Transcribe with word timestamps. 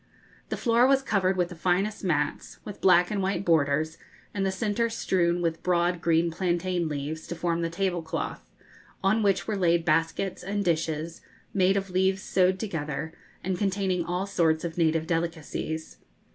The 0.49 0.57
floor 0.57 0.87
was 0.87 1.03
covered 1.03 1.37
with 1.37 1.49
the 1.49 1.55
finest 1.55 2.03
mats, 2.03 2.57
with 2.65 2.81
black 2.81 3.11
and 3.11 3.21
white 3.21 3.45
borders, 3.45 3.99
and 4.33 4.43
the 4.43 4.51
centre 4.51 4.89
strewn 4.89 5.43
with 5.43 5.61
broad 5.61 6.01
green 6.01 6.31
plantain 6.31 6.89
leaves, 6.89 7.27
to 7.27 7.35
form 7.35 7.61
the 7.61 7.69
tablecloth, 7.69 8.41
on 9.03 9.21
which 9.21 9.45
were 9.47 9.55
laid 9.55 9.85
baskets 9.85 10.41
and 10.41 10.65
dishes, 10.65 11.21
made 11.53 11.77
of 11.77 11.91
leaves 11.91 12.23
sewed 12.23 12.59
together, 12.59 13.13
and 13.43 13.59
containing 13.59 14.03
all 14.03 14.25
sorts 14.25 14.63
of 14.63 14.75
native 14.75 15.05
delicacies. 15.05 15.97